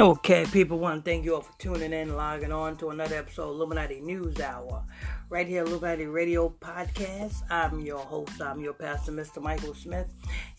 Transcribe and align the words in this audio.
Okay, 0.00 0.46
people, 0.46 0.78
want 0.78 1.04
to 1.04 1.10
thank 1.10 1.26
you 1.26 1.34
all 1.34 1.42
for 1.42 1.52
tuning 1.58 1.92
in, 1.92 1.92
and 1.92 2.16
logging 2.16 2.52
on 2.52 2.74
to 2.78 2.88
another 2.88 3.16
episode 3.16 3.50
of 3.50 3.56
Illuminati 3.56 4.00
News 4.00 4.40
Hour, 4.40 4.82
right 5.28 5.46
here, 5.46 5.62
Illuminati 5.62 6.06
Radio 6.06 6.48
Podcast. 6.48 7.42
I'm 7.50 7.80
your 7.80 7.98
host, 7.98 8.40
I'm 8.40 8.62
your 8.62 8.72
pastor, 8.72 9.12
Mr. 9.12 9.42
Michael 9.42 9.74
Smith. 9.74 10.06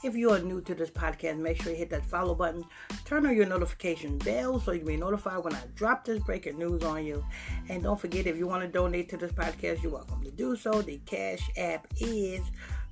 If 0.04 0.16
you 0.16 0.30
are 0.30 0.38
new 0.38 0.62
to 0.62 0.76
this 0.76 0.92
podcast, 0.92 1.40
make 1.40 1.60
sure 1.60 1.72
you 1.72 1.78
hit 1.80 1.90
that 1.90 2.06
follow 2.06 2.36
button, 2.36 2.64
turn 3.04 3.26
on 3.26 3.36
your 3.36 3.48
notification 3.48 4.20
bell 4.20 4.60
so 4.60 4.74
you 4.74 4.82
can 4.82 4.88
be 4.90 4.96
notified 4.98 5.44
when 5.44 5.56
I 5.56 5.64
drop 5.74 6.06
this 6.06 6.22
breaking 6.22 6.60
news 6.60 6.84
on 6.84 7.04
you. 7.04 7.26
And 7.68 7.82
don't 7.82 8.00
forget, 8.00 8.28
if 8.28 8.38
you 8.38 8.46
want 8.46 8.62
to 8.62 8.68
donate 8.68 9.10
to 9.10 9.18
this 9.18 9.32
podcast, 9.32 9.82
you're 9.82 9.92
welcome 9.92 10.24
to 10.24 10.30
do 10.30 10.56
so. 10.56 10.84
The 10.84 11.02
Cash 11.08 11.50
App 11.58 11.88
is 12.00 12.42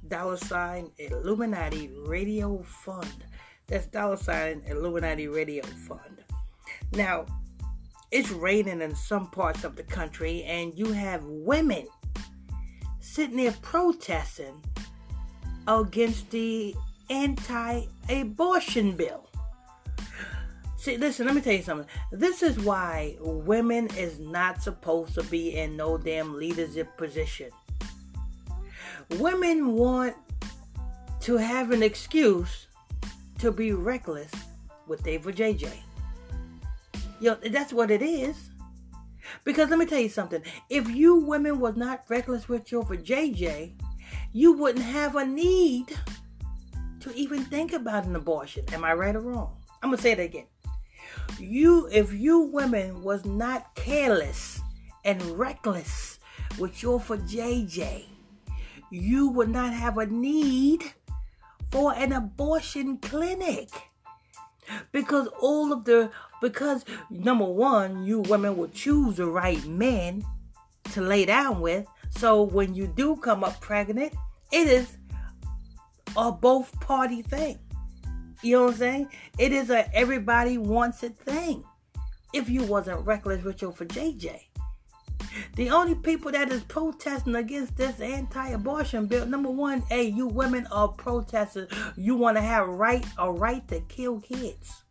dollar 0.07 0.37
sign 0.37 0.89
Illuminati 0.97 1.91
Radio 2.07 2.63
Fund. 2.63 3.23
That's 3.67 3.85
dollar 3.85 4.17
sign 4.17 4.63
Illuminati 4.65 5.27
Radio 5.27 5.61
Fund. 5.87 6.18
Now, 6.91 7.25
it's 8.11 8.31
raining 8.31 8.81
in 8.81 8.95
some 8.95 9.29
parts 9.29 9.63
of 9.63 9.75
the 9.75 9.83
country, 9.83 10.43
and 10.43 10.77
you 10.77 10.91
have 10.91 11.23
women 11.23 11.87
sitting 12.99 13.37
there 13.37 13.55
protesting 13.61 14.61
against 15.67 16.29
the 16.31 16.75
anti 17.09 17.83
abortion 18.09 18.95
bill. 18.95 19.29
See, 20.77 20.97
listen, 20.97 21.25
let 21.25 21.35
me 21.35 21.41
tell 21.41 21.53
you 21.53 21.61
something. 21.61 21.87
This 22.11 22.41
is 22.41 22.57
why 22.59 23.17
women 23.19 23.89
is 23.97 24.17
not 24.17 24.63
supposed 24.63 25.13
to 25.15 25.23
be 25.23 25.57
in 25.57 25.75
no 25.75 25.97
damn 25.97 26.35
leadership 26.35 26.95
position. 26.97 27.49
Women 29.17 29.73
want 29.73 30.15
to 31.21 31.35
have 31.35 31.71
an 31.71 31.83
excuse 31.83 32.67
to 33.39 33.51
be 33.51 33.73
reckless 33.73 34.31
with 34.87 35.03
David 35.03 35.35
JJ. 35.35 35.69
Yo, 37.19 37.35
that's 37.35 37.73
what 37.73 37.91
it 37.91 38.01
is. 38.01 38.49
Because 39.43 39.69
let 39.69 39.79
me 39.79 39.85
tell 39.85 39.99
you 39.99 40.09
something. 40.09 40.41
If 40.69 40.89
you 40.89 41.15
women 41.15 41.59
was 41.59 41.75
not 41.75 42.03
reckless 42.07 42.47
with 42.47 42.71
your 42.71 42.85
for 42.85 42.97
JJ, 42.97 43.73
you 44.31 44.53
wouldn't 44.53 44.85
have 44.85 45.15
a 45.15 45.25
need 45.25 45.97
to 47.01 47.13
even 47.15 47.43
think 47.45 47.73
about 47.73 48.05
an 48.05 48.15
abortion. 48.15 48.65
Am 48.71 48.83
I 48.83 48.93
right 48.93 49.15
or 49.15 49.21
wrong? 49.21 49.57
I'm 49.81 49.89
gonna 49.89 50.01
say 50.01 50.11
it 50.13 50.19
again. 50.19 50.47
You, 51.37 51.87
if 51.91 52.11
you 52.13 52.41
women 52.41 53.03
was 53.03 53.25
not 53.25 53.75
careless 53.75 54.61
and 55.05 55.21
reckless 55.37 56.19
with 56.57 56.81
your 56.81 56.99
for 56.99 57.17
JJ, 57.17 58.05
you 58.91 59.29
would 59.29 59.49
not 59.49 59.73
have 59.73 59.97
a 59.97 60.05
need 60.05 60.83
for 61.71 61.93
an 61.93 62.13
abortion 62.13 62.97
clinic 62.97 63.69
because 64.91 65.27
all 65.39 65.71
of 65.71 65.85
the 65.85 66.11
because 66.41 66.85
number 67.09 67.45
one 67.45 68.03
you 68.05 68.21
women 68.21 68.57
will 68.57 68.69
choose 68.69 69.17
the 69.17 69.25
right 69.25 69.63
men 69.65 70.23
to 70.91 71.01
lay 71.01 71.25
down 71.25 71.61
with. 71.61 71.85
So 72.11 72.43
when 72.43 72.73
you 72.73 72.87
do 72.87 73.15
come 73.17 73.43
up 73.43 73.59
pregnant 73.61 74.13
it 74.51 74.67
is 74.67 74.97
a 76.17 76.31
both 76.31 76.77
party 76.79 77.21
thing. 77.21 77.59
You 78.41 78.57
know 78.57 78.63
what 78.65 78.73
i'm 78.73 78.77
saying? 78.77 79.09
It 79.37 79.51
is 79.51 79.69
a 79.69 79.93
everybody 79.95 80.57
wants 80.57 81.03
it 81.03 81.15
thing. 81.17 81.63
If 82.33 82.49
you 82.49 82.63
wasn't 82.63 83.05
reckless 83.05 83.43
with 83.43 83.61
your 83.61 83.71
for 83.71 83.85
jj 83.85 84.39
the 85.55 85.69
only 85.69 85.95
people 85.95 86.31
that 86.31 86.51
is 86.51 86.63
protesting 86.63 87.35
against 87.35 87.75
this 87.77 87.99
anti-abortion 87.99 89.07
bill, 89.07 89.25
number 89.25 89.49
one, 89.49 89.81
hey, 89.89 90.03
you 90.03 90.27
women 90.27 90.67
are 90.71 90.87
protesting. 90.87 91.67
You 91.95 92.15
want 92.15 92.37
to 92.37 92.41
have 92.41 92.67
right 92.67 93.05
a 93.17 93.31
right 93.31 93.67
to 93.67 93.81
kill 93.81 94.21
kids. 94.21 94.83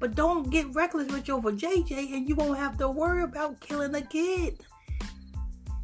But 0.00 0.14
don't 0.14 0.50
get 0.50 0.74
reckless 0.74 1.10
with 1.12 1.28
your 1.28 1.40
for 1.40 1.52
JJ 1.52 2.12
and 2.12 2.28
you 2.28 2.34
won't 2.34 2.58
have 2.58 2.76
to 2.78 2.88
worry 2.88 3.22
about 3.22 3.60
killing 3.60 3.94
a 3.94 4.02
kid. 4.02 4.60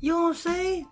You 0.00 0.12
know 0.12 0.22
what 0.22 0.28
I'm 0.28 0.34
saying? 0.34 0.86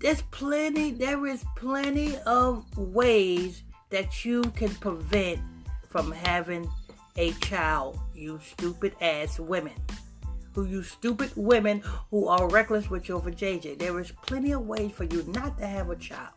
There's 0.00 0.22
plenty, 0.22 0.92
there 0.92 1.26
is 1.26 1.44
plenty 1.56 2.16
of 2.18 2.64
ways 2.76 3.62
that 3.90 4.24
you 4.24 4.42
can 4.42 4.74
prevent 4.76 5.40
from 5.88 6.12
having 6.12 6.70
a 7.16 7.32
child, 7.32 7.98
you 8.14 8.38
stupid 8.42 8.94
ass 9.00 9.40
women 9.40 9.72
who 10.58 10.64
you 10.64 10.82
stupid 10.82 11.30
women 11.36 11.80
who 12.10 12.26
are 12.26 12.48
reckless 12.48 12.90
with 12.90 13.08
your 13.08 13.20
for 13.20 13.30
JJ. 13.30 13.78
There 13.78 14.00
is 14.00 14.10
plenty 14.26 14.50
of 14.52 14.66
ways 14.66 14.90
for 14.90 15.04
you 15.04 15.22
not 15.28 15.56
to 15.58 15.66
have 15.66 15.88
a 15.88 15.94
child. 15.94 16.32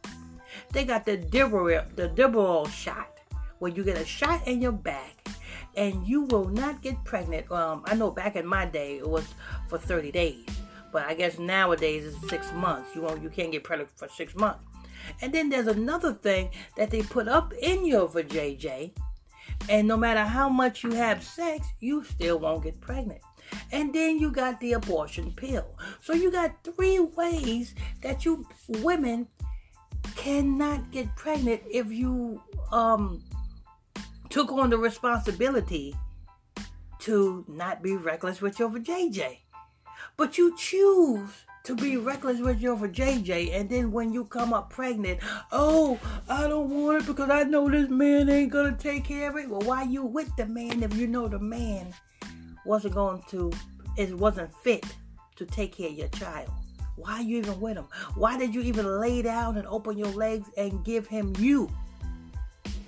They 0.71 0.85
got 0.85 1.05
the 1.05 1.17
Deborah, 1.17 1.87
the 1.95 2.07
Deborah 2.07 2.69
shot, 2.69 3.17
where 3.61 3.71
you 3.71 3.83
get 3.83 3.95
a 3.95 4.03
shot 4.03 4.47
in 4.47 4.59
your 4.59 4.71
back 4.71 5.27
and 5.75 6.07
you 6.07 6.23
will 6.23 6.49
not 6.49 6.81
get 6.81 7.01
pregnant. 7.03 7.49
Um, 7.51 7.83
I 7.85 7.93
know 7.93 8.09
back 8.09 8.35
in 8.35 8.43
my 8.43 8.65
day 8.65 8.97
it 8.97 9.07
was 9.07 9.23
for 9.67 9.77
30 9.77 10.11
days, 10.11 10.47
but 10.91 11.03
I 11.03 11.13
guess 11.13 11.37
nowadays 11.37 12.03
it's 12.07 12.27
six 12.27 12.51
months. 12.53 12.95
You 12.95 13.03
won't, 13.03 13.21
you 13.21 13.29
can't 13.29 13.51
get 13.51 13.63
pregnant 13.63 13.91
for 13.95 14.07
six 14.07 14.33
months. 14.35 14.63
And 15.21 15.31
then 15.31 15.49
there's 15.49 15.67
another 15.67 16.11
thing 16.11 16.49
that 16.75 16.89
they 16.89 17.03
put 17.03 17.27
up 17.27 17.53
in 17.53 17.85
your 17.85 18.07
JJ, 18.07 18.93
and 19.69 19.87
no 19.87 19.95
matter 19.95 20.23
how 20.23 20.49
much 20.49 20.83
you 20.83 20.93
have 20.93 21.23
sex, 21.23 21.67
you 21.79 22.03
still 22.03 22.39
won't 22.39 22.63
get 22.63 22.81
pregnant. 22.81 23.21
And 23.71 23.93
then 23.93 24.17
you 24.17 24.31
got 24.31 24.59
the 24.59 24.73
abortion 24.73 25.33
pill. 25.35 25.77
So 26.01 26.13
you 26.13 26.31
got 26.31 26.63
three 26.63 26.99
ways 26.99 27.75
that 28.01 28.25
you 28.25 28.47
women 28.67 29.27
cannot 30.15 30.89
get 30.89 31.15
pregnant 31.15 31.61
if 31.69 31.91
you 31.91 32.41
um 32.71 33.21
took 34.31 34.51
on 34.51 34.69
the 34.69 34.77
responsibility 34.77 35.95
to 36.99 37.43
not 37.47 37.83
be 37.83 37.97
reckless 37.97 38.41
with 38.41 38.59
your 38.59 38.69
JJ. 38.69 39.39
But 40.15 40.37
you 40.37 40.55
choose 40.57 41.29
to 41.63 41.75
be 41.75 41.97
reckless 41.97 42.39
with 42.39 42.59
your 42.59 42.77
JJ, 42.77 43.53
and 43.53 43.69
then 43.69 43.91
when 43.91 44.13
you 44.13 44.25
come 44.25 44.53
up 44.53 44.69
pregnant, 44.69 45.19
oh, 45.51 45.99
I 46.29 46.47
don't 46.47 46.69
want 46.69 47.03
it 47.03 47.07
because 47.07 47.29
I 47.29 47.43
know 47.43 47.69
this 47.69 47.89
man 47.89 48.29
ain't 48.29 48.51
gonna 48.51 48.75
take 48.75 49.03
care 49.03 49.29
of 49.29 49.37
it. 49.37 49.49
Well, 49.49 49.61
why 49.61 49.83
you 49.83 50.03
with 50.03 50.35
the 50.37 50.45
man 50.45 50.81
if 50.81 50.95
you 50.95 51.07
know 51.07 51.27
the 51.27 51.39
man 51.39 51.93
wasn't 52.65 52.93
going 52.93 53.21
to, 53.29 53.51
it 53.97 54.17
wasn't 54.17 54.55
fit 54.63 54.85
to 55.35 55.45
take 55.45 55.75
care 55.75 55.89
of 55.89 55.95
your 55.95 56.07
child. 56.09 56.49
Why 56.95 57.13
are 57.13 57.21
you 57.21 57.37
even 57.37 57.59
with 57.59 57.77
him? 57.77 57.87
Why 58.15 58.37
did 58.37 58.53
you 58.55 58.61
even 58.61 58.85
lay 58.99 59.21
down 59.21 59.57
and 59.57 59.67
open 59.67 59.97
your 59.97 60.11
legs 60.11 60.49
and 60.57 60.85
give 60.85 61.07
him 61.07 61.33
you? 61.39 61.69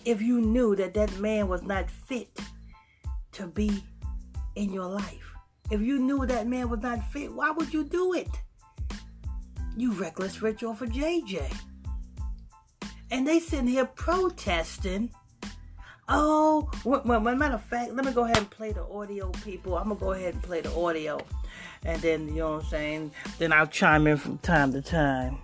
If 0.06 0.22
you 0.22 0.42
knew 0.42 0.76
that 0.76 0.94
that 0.96 1.18
man 1.20 1.48
was 1.48 1.64
not 1.64 1.90
fit 1.90 2.40
to 3.34 3.48
be 3.48 3.84
in 4.56 4.72
your 4.72 4.86
life. 4.86 5.34
If 5.72 5.82
you 5.82 6.00
knew 6.00 6.26
that 6.26 6.48
man 6.48 6.70
was 6.70 6.82
not 6.82 7.04
fit, 7.12 7.34
why 7.34 7.52
would 7.52 7.74
you 7.74 7.84
do 7.84 8.14
it? 8.14 8.30
You 9.76 9.94
reckless 9.94 10.42
rich 10.42 10.64
off 10.64 10.82
of 10.82 10.90
JJ. 10.90 11.56
And 13.12 13.28
they 13.28 13.40
sitting 13.40 13.68
here 13.68 13.86
protesting 13.86 15.10
Oh, 16.10 16.70
well, 16.84 17.22
matter 17.22 17.56
of 17.56 17.64
fact, 17.64 17.94
let 17.94 18.06
me 18.06 18.12
go 18.12 18.26
ahead 18.26 18.38
and 18.38 18.50
play 18.50 18.74
the 18.74 18.84
audio, 18.84 19.32
people. 19.44 19.78
I'm 19.78 19.88
gonna 19.88 20.00
go 20.00 20.12
ahead 20.12 20.34
and 20.34 20.44
play 20.44 20.60
the 20.60 20.74
audio, 20.76 21.18
and 21.86 22.02
then 22.02 22.28
you 22.28 22.36
know 22.36 22.52
what 22.56 22.64
I'm 22.64 22.70
saying. 22.70 23.12
Then 23.40 23.54
I'll 23.54 23.68
chime 23.68 24.06
in 24.08 24.18
from 24.18 24.38
time 24.40 24.74
to 24.74 24.82
time. 24.82 25.38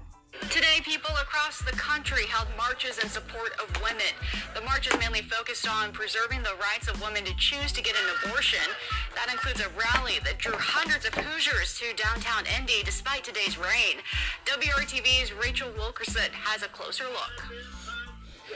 The 1.66 1.72
country 1.72 2.26
held 2.26 2.48
marches 2.58 2.98
in 3.00 3.10
support 3.10 3.52
of 3.62 3.82
women. 3.82 4.14
The 4.56 4.62
marches 4.62 4.98
mainly 4.98 5.22
focused 5.22 5.68
on 5.68 5.92
preserving 5.92 6.44
the 6.44 6.56
rights 6.62 6.88
of 6.88 7.02
women 7.02 7.26
to 7.26 7.36
choose 7.36 7.72
to 7.74 7.82
get 7.82 7.96
an 7.96 8.10
abortion. 8.24 8.64
That 9.16 9.32
includes 9.32 9.62
a 9.62 9.70
rally 9.70 10.20
that 10.24 10.38
drew 10.38 10.56
hundreds 10.56 11.06
of 11.06 11.14
Hoosiers 11.14 11.78
to 11.80 11.94
downtown 11.96 12.46
Indy 12.58 12.82
despite 12.84 13.24
today's 13.24 13.58
rain. 13.58 13.98
WRTV's 14.46 15.34
Rachel 15.34 15.70
Wilkerson 15.78 16.32
has 16.32 16.64
a 16.64 16.68
closer 16.70 17.04
look. 17.06 17.54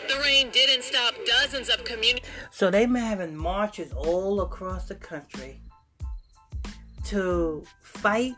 The 0.07 0.19
rain 0.21 0.49
didn't 0.51 0.83
stop 0.83 1.13
dozens 1.25 1.69
of 1.69 1.83
communities. 1.83 2.25
So 2.51 2.71
they've 2.71 2.91
been 2.91 3.03
having 3.03 3.35
marches 3.35 3.91
all 3.93 4.41
across 4.41 4.87
the 4.87 4.95
country 4.95 5.61
to 7.05 7.65
fight 7.81 8.33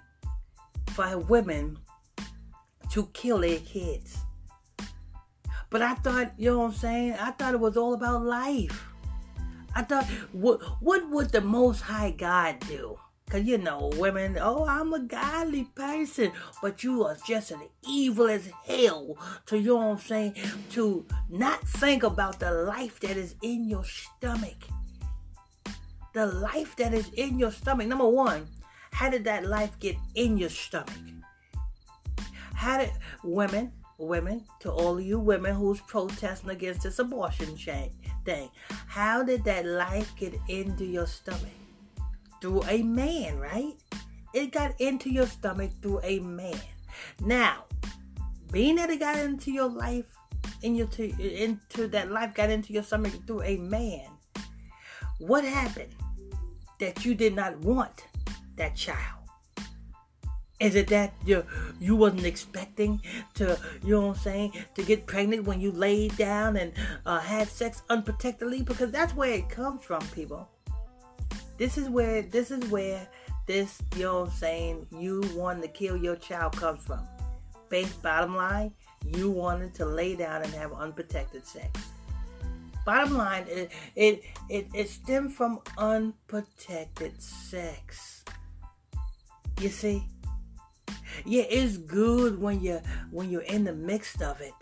for 0.87 1.17
women 1.19 1.77
to 2.91 3.05
kill 3.13 3.39
their 3.39 3.59
kids. 3.59 4.24
But 5.69 5.81
I 5.81 5.95
thought, 5.95 6.33
you 6.37 6.51
know 6.51 6.59
what 6.59 6.65
I'm 6.65 6.73
saying? 6.73 7.13
I 7.13 7.31
thought 7.31 7.53
it 7.53 7.59
was 7.59 7.77
all 7.77 7.93
about 7.93 8.23
life. 8.23 8.87
I 9.75 9.81
thought, 9.81 10.05
what, 10.31 10.61
what 10.81 11.09
would 11.09 11.29
the 11.31 11.41
Most 11.41 11.81
High 11.81 12.11
God 12.11 12.59
do? 12.67 12.97
Cause 13.29 13.43
you 13.43 13.57
know, 13.57 13.91
women, 13.95 14.37
oh, 14.39 14.65
I'm 14.67 14.93
a 14.93 14.99
godly 14.99 15.63
person, 15.75 16.31
but 16.61 16.83
you 16.83 17.03
are 17.05 17.17
just 17.27 17.49
an 17.49 17.61
evil 17.87 18.27
as 18.27 18.47
hell 18.65 19.17
to 19.47 19.57
you 19.57 19.69
know 19.69 19.75
what 19.77 19.85
I'm 19.93 19.97
saying, 19.97 20.35
to 20.71 21.05
not 21.29 21.59
think 21.67 22.03
about 22.03 22.39
the 22.39 22.51
life 22.51 22.99
that 22.99 23.17
is 23.17 23.35
in 23.41 23.67
your 23.67 23.83
stomach. 23.83 24.67
The 26.13 26.27
life 26.27 26.75
that 26.75 26.93
is 26.93 27.09
in 27.15 27.39
your 27.39 27.51
stomach. 27.51 27.87
Number 27.87 28.07
one, 28.07 28.47
how 28.91 29.09
did 29.09 29.23
that 29.23 29.45
life 29.45 29.77
get 29.79 29.97
in 30.13 30.37
your 30.37 30.49
stomach? 30.49 30.89
How 32.53 32.77
did 32.77 32.91
women, 33.23 33.73
women, 33.97 34.43
to 34.59 34.71
all 34.71 34.99
you 34.99 35.19
women 35.19 35.55
who's 35.55 35.81
protesting 35.81 36.49
against 36.49 36.83
this 36.83 36.99
abortion 36.99 37.57
thing, 38.25 38.49
how 38.87 39.23
did 39.23 39.43
that 39.45 39.65
life 39.65 40.13
get 40.17 40.33
into 40.47 40.85
your 40.85 41.07
stomach? 41.07 41.41
Through 42.41 42.63
a 42.63 42.83
man, 42.83 43.37
right? 43.37 43.73
It 44.33 44.51
got 44.51 44.79
into 44.81 45.09
your 45.09 45.27
stomach 45.27 45.71
through 45.81 46.01
a 46.03 46.19
man. 46.19 46.59
Now, 47.21 47.63
being 48.51 48.75
that 48.75 48.89
it 48.89 48.99
got 48.99 49.17
into 49.17 49.51
your 49.51 49.69
life, 49.69 50.05
in 50.61 50.75
your 50.75 50.87
to, 50.87 51.43
into 51.43 51.87
that 51.87 52.11
life 52.11 52.33
got 52.33 52.49
into 52.49 52.73
your 52.73 52.83
stomach 52.83 53.13
through 53.25 53.43
a 53.43 53.57
man. 53.57 54.07
What 55.19 55.45
happened 55.45 55.93
that 56.79 57.05
you 57.05 57.15
did 57.15 57.35
not 57.35 57.57
want 57.59 58.05
that 58.57 58.75
child? 58.75 59.14
Is 60.59 60.75
it 60.75 60.87
that 60.87 61.13
you 61.25 61.43
you 61.81 61.97
wasn't 61.97 62.25
expecting 62.25 63.01
to, 63.33 63.59
you 63.83 63.95
know 63.95 64.07
what 64.07 64.17
I'm 64.17 64.23
saying, 64.23 64.53
to 64.75 64.83
get 64.83 65.05
pregnant 65.05 65.43
when 65.43 65.59
you 65.59 65.71
laid 65.71 66.15
down 66.15 66.55
and 66.55 66.71
uh, 67.05 67.19
had 67.19 67.49
sex 67.49 67.81
unprotectedly? 67.89 68.63
Because 68.63 68.89
that's 68.89 69.13
where 69.13 69.33
it 69.33 69.49
comes 69.49 69.83
from, 69.83 70.01
people. 70.13 70.47
This 71.57 71.77
is 71.77 71.89
where 71.89 72.21
this 72.21 72.51
is 72.51 72.63
where 72.71 73.05
this, 73.47 73.81
you 73.95 74.03
know 74.03 74.21
what 74.21 74.29
I'm 74.29 74.35
saying, 74.35 74.87
you 74.97 75.21
wanting 75.35 75.61
to 75.63 75.67
kill 75.67 75.97
your 75.97 76.15
child 76.15 76.55
comes 76.55 76.83
from. 76.83 77.01
Base 77.67 77.91
bottom 77.93 78.35
line, 78.35 78.71
you 79.13 79.29
wanted 79.29 79.73
to 79.75 79.85
lay 79.85 80.15
down 80.15 80.41
and 80.41 80.53
have 80.53 80.71
unprotected 80.71 81.45
sex. 81.45 81.81
Bottom 82.85 83.17
line, 83.17 83.45
it 83.49 83.71
it 83.95 84.23
it, 84.49 84.67
it 84.73 84.89
stemmed 84.89 85.33
from 85.33 85.59
unprotected 85.77 87.21
sex. 87.21 88.23
You 89.59 89.69
see? 89.69 90.03
Yeah, 91.25 91.43
it's 91.43 91.77
good 91.77 92.39
when 92.39 92.61
you 92.61 92.81
when 93.11 93.29
you're 93.29 93.41
in 93.41 93.63
the 93.63 93.73
midst 93.73 94.21
of 94.21 94.41
it. 94.41 94.53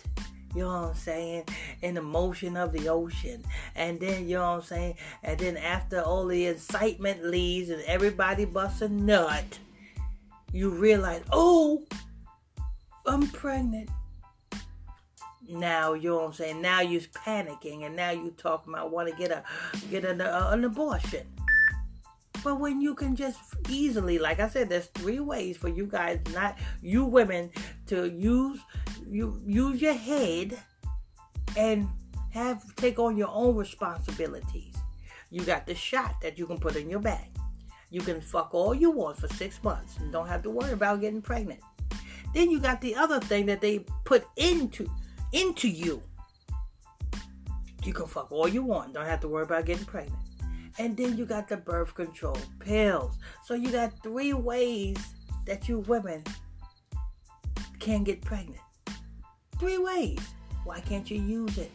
You 0.55 0.61
know 0.61 0.81
what 0.81 0.89
I'm 0.89 0.95
saying? 0.95 1.45
In 1.81 1.95
the 1.95 2.01
motion 2.01 2.55
of 2.57 2.71
the 2.73 2.87
ocean. 2.87 3.43
And 3.75 3.99
then, 3.99 4.27
you 4.27 4.35
know 4.35 4.51
what 4.51 4.57
I'm 4.57 4.61
saying? 4.61 4.95
And 5.23 5.39
then 5.39 5.57
after 5.57 6.01
all 6.01 6.27
the 6.27 6.45
excitement 6.45 7.25
leaves 7.25 7.69
and 7.69 7.81
everybody 7.83 8.45
busts 8.45 8.81
a 8.81 8.89
nut, 8.89 9.57
you 10.51 10.69
realize, 10.69 11.23
oh, 11.31 11.83
I'm 13.07 13.27
pregnant. 13.29 13.89
Now, 15.49 15.93
you 15.93 16.09
know 16.11 16.17
what 16.17 16.25
I'm 16.25 16.33
saying? 16.33 16.61
Now 16.61 16.81
you're 16.81 17.01
panicking 17.01 17.85
and 17.85 17.95
now 17.95 18.11
you're 18.11 18.31
talking 18.31 18.73
about 18.73 18.91
want 18.91 19.09
to 19.09 19.15
get 19.15 19.31
a 19.31 19.43
get 19.89 20.05
an, 20.05 20.21
uh, 20.21 20.49
an 20.51 20.63
abortion. 20.63 21.25
But 22.43 22.59
when 22.59 22.81
you 22.81 22.93
can 22.93 23.15
just 23.15 23.39
easily, 23.69 24.19
like 24.19 24.39
I 24.39 24.49
said, 24.49 24.69
there's 24.69 24.87
three 24.87 25.19
ways 25.19 25.55
for 25.55 25.69
you 25.69 25.85
guys, 25.85 26.19
not 26.33 26.57
you 26.81 27.05
women, 27.05 27.51
to 27.87 28.09
use 28.11 28.59
you 29.09 29.39
use 29.45 29.81
your 29.81 29.93
head 29.93 30.59
and 31.55 31.87
have 32.31 32.75
take 32.75 32.99
on 32.99 33.15
your 33.15 33.29
own 33.29 33.55
responsibilities. 33.55 34.73
You 35.29 35.41
got 35.41 35.65
the 35.65 35.75
shot 35.75 36.15
that 36.21 36.37
you 36.37 36.45
can 36.45 36.57
put 36.57 36.75
in 36.75 36.89
your 36.89 36.99
bag. 36.99 37.29
You 37.89 38.01
can 38.01 38.19
fuck 38.21 38.53
all 38.53 38.73
you 38.73 38.91
want 38.91 39.17
for 39.17 39.27
six 39.27 39.63
months 39.63 39.97
and 39.97 40.11
don't 40.11 40.27
have 40.27 40.41
to 40.43 40.49
worry 40.49 40.73
about 40.73 40.99
getting 40.99 41.21
pregnant. 41.21 41.61
Then 42.33 42.49
you 42.49 42.59
got 42.59 42.81
the 42.81 42.95
other 42.95 43.19
thing 43.19 43.45
that 43.45 43.61
they 43.61 43.85
put 44.03 44.25
into 44.35 44.89
into 45.31 45.69
you. 45.69 46.01
You 47.83 47.93
can 47.93 48.07
fuck 48.07 48.31
all 48.31 48.47
you 48.47 48.63
want, 48.63 48.93
don't 48.93 49.05
have 49.05 49.19
to 49.21 49.27
worry 49.27 49.43
about 49.43 49.65
getting 49.65 49.85
pregnant. 49.85 50.19
And 50.79 50.97
then 50.97 51.17
you 51.17 51.25
got 51.25 51.47
the 51.47 51.57
birth 51.57 51.93
control 51.93 52.37
pills. 52.59 53.17
So 53.45 53.53
you 53.53 53.71
got 53.71 53.91
three 54.01 54.33
ways 54.33 54.97
that 55.45 55.69
you 55.69 55.79
women 55.79 56.23
can 57.79 58.03
get 58.03 58.21
pregnant. 58.21 58.61
Three 59.59 59.77
ways. 59.77 60.19
Why 60.63 60.79
can't 60.79 61.09
you 61.11 61.21
use 61.21 61.57
it? 61.57 61.71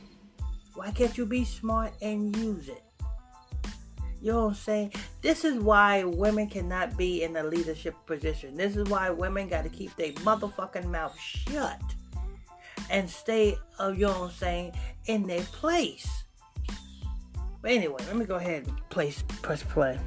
Why 0.74 0.90
can't 0.90 1.16
you 1.18 1.26
be 1.26 1.44
smart 1.44 1.92
and 2.02 2.34
use 2.36 2.68
it? 2.68 2.82
You 4.20 4.32
know 4.32 4.42
what 4.46 4.48
I'm 4.48 4.54
saying? 4.54 4.92
This 5.22 5.44
is 5.44 5.58
why 5.58 6.02
women 6.04 6.48
cannot 6.48 6.96
be 6.96 7.22
in 7.22 7.36
a 7.36 7.44
leadership 7.44 7.94
position. 8.06 8.56
This 8.56 8.76
is 8.76 8.88
why 8.88 9.10
women 9.10 9.48
got 9.48 9.62
to 9.62 9.70
keep 9.70 9.94
their 9.96 10.12
motherfucking 10.12 10.86
mouth 10.86 11.16
shut 11.18 11.80
and 12.90 13.08
stay, 13.08 13.56
uh, 13.78 13.92
you 13.94 14.06
know 14.06 14.20
what 14.20 14.30
I'm 14.30 14.36
saying, 14.36 14.72
in 15.06 15.26
their 15.26 15.42
place. 15.42 16.24
But 17.60 17.72
anyway, 17.72 18.02
let 18.06 18.16
me 18.16 18.24
go 18.24 18.36
ahead 18.36 18.66
and 18.66 18.88
place, 18.88 19.22
press 19.42 19.62
play. 19.62 19.98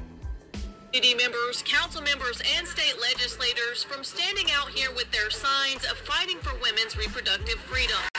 Community 0.92 1.14
members, 1.14 1.62
council 1.66 2.02
members, 2.02 2.42
and 2.56 2.66
state 2.66 2.94
legislators 3.00 3.82
from 3.82 4.04
standing 4.04 4.46
out 4.52 4.68
here 4.68 4.90
with 4.94 5.10
their 5.10 5.30
signs 5.30 5.84
of 5.84 5.96
fighting 5.98 6.38
for 6.38 6.52
women's 6.60 6.96
reproductive 6.96 7.58
freedom. 7.60 8.11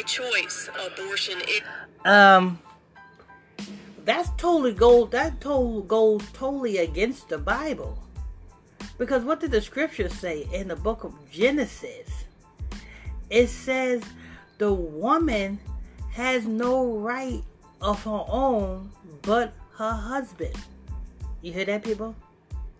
My 0.00 0.06
choice. 0.06 0.70
Abortion. 0.86 1.38
It. 1.42 1.62
Um. 2.04 2.58
That's 4.04 4.30
totally 4.36 4.72
gold. 4.72 5.12
That 5.12 5.40
totally 5.40 5.86
goes 5.86 6.22
totally 6.32 6.78
against 6.78 7.28
the 7.28 7.38
Bible. 7.38 7.98
Because 8.98 9.24
what 9.24 9.40
did 9.40 9.50
the 9.50 9.60
scriptures 9.60 10.12
say 10.14 10.48
in 10.52 10.68
the 10.68 10.76
book 10.76 11.04
of 11.04 11.14
Genesis? 11.30 12.24
It 13.28 13.48
says 13.48 14.02
the 14.58 14.72
woman 14.72 15.60
has 16.12 16.46
no 16.46 16.96
right 16.96 17.42
of 17.80 18.02
her 18.04 18.24
own 18.28 18.90
but 19.22 19.52
her 19.76 19.92
husband. 19.92 20.56
You 21.42 21.52
hear 21.52 21.66
that, 21.66 21.84
people? 21.84 22.14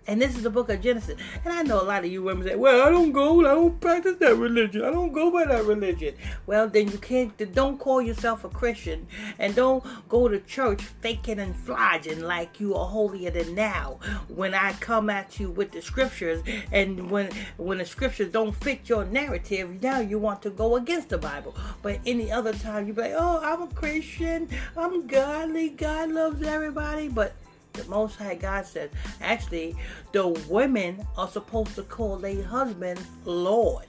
And 0.06 0.20
this 0.20 0.36
is 0.36 0.42
the 0.42 0.50
book 0.50 0.68
of 0.70 0.80
Genesis. 0.80 1.18
And 1.44 1.52
I 1.52 1.62
know 1.62 1.80
a 1.80 1.84
lot 1.84 2.04
of 2.04 2.10
you 2.10 2.22
women 2.22 2.46
say, 2.46 2.56
well, 2.56 2.86
I 2.86 2.90
don't 2.90 3.12
go, 3.12 3.40
I 3.40 3.54
don't 3.54 3.80
practice 3.80 4.16
that 4.18 4.36
religion. 4.36 4.82
I 4.82 4.90
don't 4.90 5.12
go 5.12 5.30
by 5.30 5.44
that 5.44 5.64
religion. 5.64 6.14
Well, 6.46 6.68
then 6.68 6.90
you 6.90 6.98
can't, 6.98 7.36
don't 7.54 7.78
call 7.78 8.02
yourself 8.02 8.44
a 8.44 8.48
Christian. 8.48 9.06
And 9.38 9.54
don't 9.54 9.84
go 10.08 10.28
to 10.28 10.40
church 10.40 10.82
faking 10.82 11.38
and 11.38 11.54
flogging 11.54 12.20
like 12.20 12.60
you 12.60 12.74
are 12.74 12.86
holier 12.86 13.30
than 13.30 13.54
now. 13.54 13.98
When 14.28 14.54
I 14.54 14.72
come 14.74 15.10
at 15.10 15.38
you 15.38 15.50
with 15.50 15.72
the 15.72 15.82
scriptures 15.82 16.42
and 16.72 17.10
when, 17.10 17.30
when 17.56 17.78
the 17.78 17.86
scriptures 17.86 18.32
don't 18.32 18.52
fit 18.52 18.88
your 18.88 19.04
narrative, 19.04 19.82
now 19.82 20.00
you 20.00 20.18
want 20.18 20.42
to 20.42 20.50
go 20.50 20.76
against 20.76 21.10
the 21.10 21.18
Bible. 21.18 21.54
But 21.82 22.00
any 22.06 22.32
other 22.32 22.52
time 22.52 22.86
you 22.86 22.92
be 22.92 23.02
like, 23.02 23.14
oh, 23.16 23.40
I'm 23.42 23.62
a 23.62 23.68
Christian. 23.68 24.48
I'm 24.76 25.06
godly. 25.06 25.70
God 25.70 26.10
loves 26.10 26.42
everybody. 26.42 27.08
But 27.08 27.34
the 27.72 27.84
Most 27.84 28.16
High 28.16 28.34
God 28.34 28.66
says, 28.66 28.90
actually, 29.20 29.76
the 30.12 30.28
women 30.48 31.06
are 31.16 31.28
supposed 31.28 31.74
to 31.76 31.82
call 31.82 32.16
their 32.16 32.42
husband 32.42 33.00
Lord. 33.24 33.86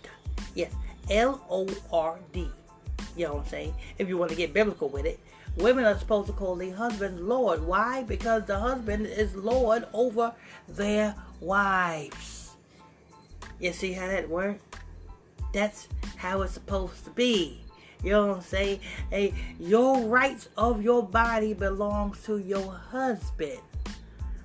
Yes, 0.56 0.74
L 1.10 1.44
O 1.50 1.68
R 1.92 2.20
D. 2.34 2.50
You 3.16 3.28
know 3.28 3.34
what 3.36 3.44
I'm 3.44 3.50
saying? 3.50 3.74
If 3.98 4.08
you 4.08 4.18
want 4.18 4.32
to 4.32 4.38
get 4.38 4.54
biblical 4.54 4.90
with 4.90 5.06
it, 5.06 5.20
women 5.58 5.86
are 5.86 5.98
supposed 5.98 6.28
to 6.28 6.34
call 6.34 6.56
their 6.56 6.74
husband 6.74 7.28
Lord. 7.28 7.66
Why? 7.66 8.04
Because 8.04 8.46
the 8.46 8.58
husband 8.58 9.06
is 9.08 9.36
Lord 9.36 9.86
over 9.94 10.34
their 10.68 11.16
wives. 11.40 12.52
You 13.60 13.74
see 13.74 13.94
how 13.94 14.08
that 14.08 14.30
works? 14.30 14.64
That's 15.54 15.88
how 16.16 16.42
it's 16.42 16.54
supposed 16.54 17.04
to 17.06 17.12
be. 17.12 17.62
You 18.03 18.12
know 18.12 18.27
what 18.27 18.38
I'm 18.38 18.43
saying? 18.43 18.79
Hey, 19.10 19.34
your 19.60 20.01
rights 20.01 20.50
of 20.58 20.81
your 20.81 21.03
body 21.03 21.53
belongs 21.53 22.24
to 22.25 22.38
your 22.38 22.72
husband. 22.72 23.60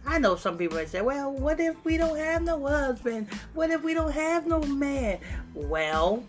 I 0.06 0.18
know 0.18 0.36
some 0.36 0.56
people 0.56 0.84
say, 0.86 1.02
well, 1.02 1.32
what 1.32 1.58
if 1.58 1.84
we 1.84 1.96
don't 1.96 2.16
have 2.16 2.42
no 2.42 2.64
husband? 2.66 3.28
What 3.54 3.70
if 3.70 3.82
we 3.82 3.92
don't 3.94 4.12
have 4.12 4.46
no 4.46 4.60
man? 4.60 5.18
Well, 5.54 6.22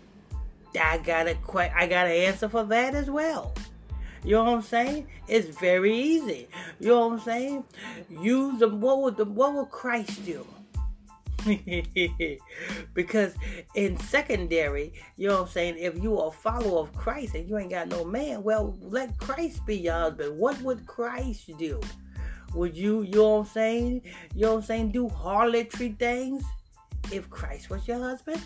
I 0.78 0.98
got 0.98 1.28
a 1.28 1.34
que- 1.34 1.72
I 1.74 1.86
got 1.86 2.06
an 2.06 2.12
answer 2.12 2.48
for 2.48 2.64
that 2.64 2.94
as 2.94 3.08
well. 3.08 3.54
You 4.24 4.32
know 4.32 4.44
what 4.44 4.54
I'm 4.54 4.62
saying? 4.62 5.06
It's 5.28 5.56
very 5.58 5.96
easy. 5.96 6.48
You 6.80 6.88
know 6.88 7.08
what 7.08 7.12
I'm 7.14 7.20
saying? 7.20 7.64
Use 8.10 8.58
the 8.58 8.68
what 8.68 9.00
would 9.02 9.16
the 9.16 9.24
what 9.24 9.54
would 9.54 9.70
Christ 9.70 10.24
do? 10.24 10.46
because 12.94 13.34
in 13.74 13.98
secondary, 13.98 14.92
you 15.16 15.28
know 15.28 15.34
what 15.34 15.42
I'm 15.42 15.48
saying, 15.48 15.78
if 15.78 16.02
you 16.02 16.18
are 16.18 16.28
a 16.28 16.32
follower 16.32 16.80
of 16.80 16.94
Christ 16.94 17.34
and 17.34 17.48
you 17.48 17.58
ain't 17.58 17.70
got 17.70 17.88
no 17.88 18.04
man, 18.04 18.42
well, 18.42 18.76
let 18.80 19.16
Christ 19.18 19.64
be 19.66 19.76
your 19.76 19.94
husband. 19.94 20.38
What 20.38 20.60
would 20.62 20.86
Christ 20.86 21.50
do? 21.58 21.80
Would 22.54 22.76
you, 22.76 23.02
you 23.02 23.16
know 23.16 23.28
what 23.36 23.38
I'm 23.40 23.46
saying? 23.46 24.02
You 24.34 24.42
know 24.42 24.54
what 24.54 24.60
I'm 24.60 24.66
saying? 24.66 24.92
Do 24.92 25.08
harlotry 25.08 25.96
things 25.98 26.44
if 27.12 27.28
Christ 27.30 27.70
was 27.70 27.86
your 27.86 27.98
husband? 27.98 28.42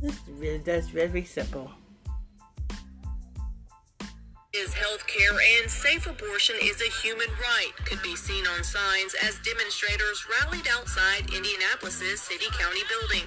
That's, 0.00 0.18
that's 0.64 0.88
very 0.88 1.24
simple. 1.24 1.70
Is 4.62 4.72
health 4.74 5.04
care 5.06 5.38
and 5.60 5.70
safe 5.70 6.06
abortion 6.06 6.54
is 6.62 6.80
a 6.80 6.90
human 7.02 7.28
right 7.40 7.72
could 7.84 8.00
be 8.02 8.14
seen 8.14 8.46
on 8.46 8.62
signs 8.62 9.14
as 9.24 9.38
demonstrators 9.40 10.24
rallied 10.30 10.66
outside 10.76 11.22
Indianapolis's 11.34 12.20
City 12.20 12.46
County 12.58 12.82
building. 12.88 13.26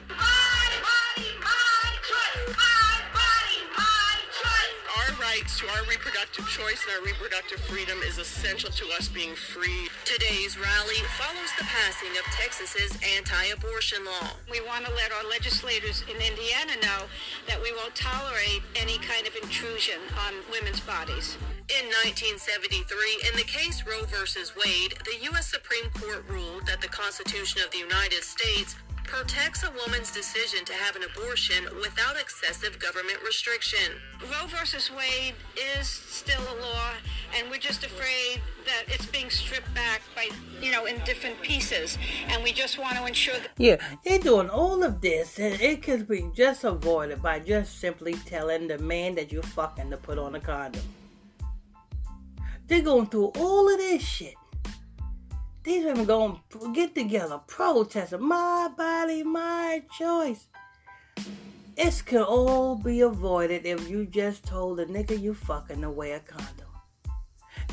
Rights 5.36 5.60
to 5.60 5.68
our 5.68 5.84
reproductive 5.90 6.48
choice 6.48 6.80
and 6.88 6.96
our 6.96 7.04
reproductive 7.04 7.60
freedom 7.68 7.98
is 8.08 8.18
essential 8.18 8.70
to 8.70 8.86
us 8.98 9.10
being 9.10 9.36
free. 9.36 9.90
Today's 10.06 10.58
rally 10.58 11.02
follows 11.20 11.52
the 11.58 11.66
passing 11.66 12.12
of 12.16 12.24
Texas's 12.32 12.98
anti-abortion 13.18 14.06
law. 14.06 14.32
We 14.50 14.62
want 14.62 14.86
to 14.86 14.94
let 14.94 15.12
our 15.12 15.28
legislators 15.28 16.04
in 16.08 16.16
Indiana 16.16 16.80
know 16.82 17.12
that 17.48 17.62
we 17.62 17.74
won't 17.74 17.96
tolerate 17.96 18.64
any 18.80 18.98
kind 19.00 19.28
of 19.28 19.36
intrusion 19.36 20.00
on 20.26 20.34
women's 20.52 20.80
bodies. 20.80 21.36
In 21.68 21.84
1973, 22.08 23.28
in 23.28 23.36
the 23.36 23.44
case 23.44 23.84
Roe 23.84 24.08
v. 24.08 24.16
Wade, 24.56 24.96
the 25.04 25.20
U.S. 25.36 25.52
Supreme 25.52 25.90
Court 26.00 26.24
ruled 26.30 26.66
that 26.68 26.80
the 26.80 26.88
Constitution 26.88 27.60
of 27.66 27.72
the 27.72 27.80
United 27.80 28.24
States 28.24 28.76
protects 29.08 29.64
a 29.64 29.72
woman's 29.86 30.12
decision 30.12 30.66
to 30.66 30.74
have 30.74 30.96
an 30.96 31.04
abortion 31.04 31.66
without 31.82 32.16
excessive 32.20 32.80
government 32.80 33.18
restriction. 33.24 33.94
Roe 34.22 34.48
versus 34.48 34.92
Wade 34.92 35.36
is 35.78 35.88
still 35.88 36.42
a 36.42 36.56
law, 36.62 36.92
and 37.38 37.50
we're 37.50 37.58
just 37.58 37.84
afraid 37.84 38.42
that 38.66 38.84
it's 38.88 39.06
being 39.06 39.30
stripped 39.30 39.74
back 39.74 40.02
by, 40.16 40.30
you 40.62 40.72
know, 40.72 40.86
in 40.86 41.00
different 41.06 41.42
pieces, 41.42 41.98
and 42.28 42.44
we 42.44 42.52
just 42.52 42.78
want 42.78 42.98
to 42.98 43.06
ensure 43.06 43.36
that. 43.36 43.52
Yeah, 43.58 43.78
they're 44.04 44.20
doing 44.20 44.50
all 44.50 44.84
of 44.84 45.02
this, 45.02 45.40
and 45.40 45.60
it 45.62 45.82
could 45.82 46.08
be 46.08 46.30
just 46.36 46.64
avoided 46.64 47.22
by 47.22 47.40
just 47.40 47.80
simply 47.80 48.14
telling 48.26 48.68
the 48.68 48.78
man 48.78 49.16
that 49.16 49.32
you're 49.32 49.44
fucking 49.44 49.90
to 49.92 49.98
put 49.98 50.18
on 50.18 50.36
a 50.36 50.40
condom. 50.40 50.84
They're 52.68 52.82
going 52.82 53.08
through 53.08 53.32
all 53.38 53.72
of 53.72 53.78
this 53.78 54.02
shit 54.02 54.34
these 55.66 55.84
women 55.84 56.06
to 56.06 56.74
get 56.74 56.96
together, 56.96 57.42
protesting, 57.48 58.22
my 58.22 58.70
body, 58.78 59.24
my 59.24 59.82
choice. 59.98 60.48
This 61.76 62.02
could 62.02 62.22
all 62.22 62.76
be 62.76 63.02
avoided 63.02 63.66
if 63.66 63.90
you 63.90 64.06
just 64.06 64.46
told 64.46 64.78
the 64.78 64.86
nigga 64.86 65.20
you 65.20 65.34
fucking 65.34 65.82
to 65.82 65.90
wear 65.90 66.18
a 66.18 66.20
condom. 66.20 66.68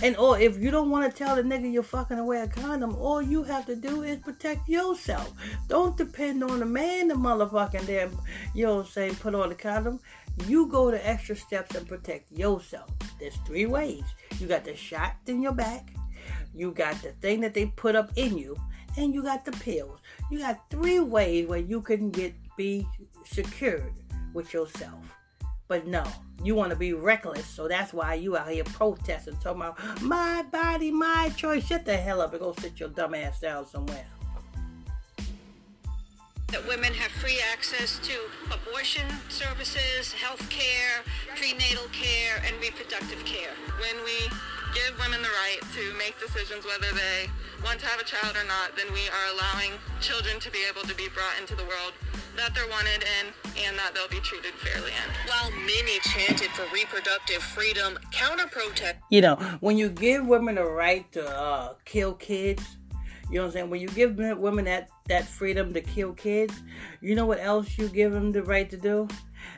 And 0.03 0.17
or 0.17 0.41
if 0.41 0.59
you 0.59 0.71
don't 0.71 0.91
want 0.91 1.09
to 1.09 1.17
tell 1.17 1.37
the 1.37 1.43
nigga 1.43 1.73
you're 1.73 1.83
fucking 1.83 2.17
to 2.17 2.25
wear 2.25 2.45
a 2.45 2.49
condom, 2.49 2.97
all 2.97 3.23
you 3.23 3.45
have 3.45 3.67
to 3.67 3.77
do 3.77 4.03
is 4.03 4.19
protect 4.19 4.69
yourself. 4.69 5.33
Don't 5.69 5.97
depend 5.97 6.43
on 6.43 6.59
the 6.59 6.67
man 6.67 7.09
the 7.09 7.15
motherfucking 7.15 7.87
there, 7.87 8.11
you 8.55 8.67
know 8.67 8.77
what 8.77 8.87
I'm 8.87 8.91
saying, 8.91 9.15
put 9.17 9.35
on 9.35 9.51
the 9.51 9.55
condom. 9.55 10.01
You 10.49 10.67
go 10.67 10.91
the 10.91 11.07
extra 11.07 11.37
steps 11.37 11.77
and 11.77 11.87
protect 11.87 12.33
yourself. 12.33 12.91
There's 13.21 13.37
three 13.47 13.67
ways. 13.67 14.03
You 14.41 14.47
got 14.47 14.65
the 14.65 14.75
shot 14.75 15.17
in 15.27 15.43
your 15.43 15.53
back, 15.53 15.93
you 16.55 16.73
got 16.73 17.01
the 17.03 17.13
thing 17.13 17.41
that 17.41 17.55
they 17.55 17.67
put 17.67 17.95
up 17.95 18.11
in 18.17 18.37
you, 18.37 18.57
and 18.97 19.15
you 19.15 19.23
got 19.23 19.45
the 19.45 19.53
pills. 19.53 20.01
You 20.31 20.39
got 20.39 20.69
three 20.71 21.01
ways 21.01 21.47
where 21.47 21.59
you 21.59 21.81
can 21.81 22.11
get 22.11 22.35
be 22.57 22.87
secured 23.25 23.93
with 24.35 24.53
yourself. 24.53 25.01
But 25.69 25.87
no, 25.87 26.05
you 26.45 26.55
want 26.55 26.71
to 26.71 26.77
be 26.77 26.93
reckless, 26.93 27.47
so 27.47 27.67
that's 27.67 27.93
why 27.95 28.15
you 28.15 28.37
out 28.37 28.51
here 28.51 28.65
protesting, 28.65 29.37
talking 29.37 29.63
about 29.63 30.03
my 30.03 30.43
body, 30.51 30.91
my 30.91 31.33
choice. 31.37 31.67
Shut 31.67 31.87
the 31.87 31.97
hell 31.97 32.21
up 32.21 32.33
and 32.33 32.41
go 32.41 32.55
sit 32.59 32.79
your 32.79 32.91
dumb 32.91 33.15
ass 33.15 33.41
down 33.41 33.67
somewhere. 33.67 34.05
That 36.49 36.69
women 36.69 36.93
have 36.93 37.11
free 37.13 37.41
access 37.51 37.99
to 38.01 38.13
abortion 38.55 39.09
services, 39.31 40.13
health 40.13 40.47
care, 40.51 41.01
prenatal 41.35 41.87
care, 41.93 42.43
and 42.45 42.55
reproductive 42.61 43.25
care. 43.25 43.53
When 43.81 44.05
we 44.05 44.29
give 44.75 44.99
women 44.99 45.21
the 45.23 45.29
right 45.45 45.61
to 45.76 45.83
make 45.99 46.19
decisions 46.19 46.64
whether 46.64 46.93
they 46.97 47.29
want 47.64 47.79
to 47.81 47.87
have 47.87 48.00
a 48.00 48.05
child 48.05 48.37
or 48.37 48.47
not, 48.49 48.76
then 48.76 48.93
we 48.93 49.07
are 49.09 49.26
allowing 49.37 49.73
children 50.00 50.41
to 50.41 50.50
be 50.50 50.64
able 50.69 50.83
to 50.83 50.95
be 50.95 51.09
brought 51.14 51.38
into 51.41 51.55
the 51.55 51.64
world 51.64 51.93
that 52.37 52.55
they're 52.55 52.69
wanted 52.69 53.05
in 53.21 53.26
and 53.64 53.76
that 53.76 53.95
they'll 53.95 54.09
be 54.09 54.21
treated 54.21 54.52
fairly 54.55 54.91
in. 54.91 55.09
While 55.29 55.50
many 55.50 56.00
chanted 56.00 56.50
for 56.50 56.64
reproductive 56.73 57.43
freedom, 57.43 57.99
counter 58.11 58.47
protest. 58.47 58.97
You 59.11 59.21
know, 59.21 59.37
when 59.61 59.76
you 59.76 59.88
give 59.88 60.26
women 60.26 60.55
the 60.57 60.64
right 60.64 61.11
to 61.12 61.29
uh, 61.29 61.75
kill 61.85 62.14
kids, 62.14 62.64
you 63.31 63.37
know 63.37 63.43
what 63.43 63.47
I'm 63.49 63.52
saying? 63.52 63.71
When 63.71 63.81
you 63.81 63.88
give 63.88 64.17
women 64.17 64.64
that, 64.67 64.88
that 65.09 65.26
freedom 65.26 65.73
to 65.75 65.81
kill 65.81 66.12
kids, 66.12 66.55
you 67.00 67.14
know 67.14 67.26
what 67.26 67.41
else 67.41 67.79
you 67.79 67.88
give 67.88 68.12
them 68.12 68.33
the 68.33 68.43
right 68.43 68.69
to 68.71 68.76
do? 68.76 69.09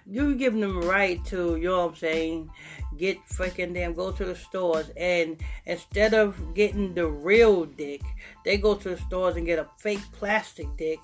You 0.07 0.35
give 0.35 0.53
them 0.53 0.61
the 0.61 0.87
right 0.87 1.25
to, 1.27 1.57
you 1.57 1.69
know 1.69 1.87
what 1.87 1.91
I'm 1.91 1.97
saying, 1.97 2.51
get 2.97 3.19
freaking 3.27 3.75
damn 3.75 3.95
go 3.95 4.13
to 4.13 4.25
the 4.25 4.37
stores 4.37 4.91
and 4.97 5.37
instead 5.67 6.15
of 6.15 6.55
getting 6.55 6.95
the 6.95 7.07
real 7.07 7.65
dick, 7.65 8.03
they 8.45 8.57
go 8.57 8.75
to 8.75 8.91
the 8.91 8.99
stores 8.99 9.37
and 9.37 9.47
get 9.47 9.59
a 9.59 9.67
fake 9.79 10.03
plastic 10.13 10.69
dick 10.77 10.99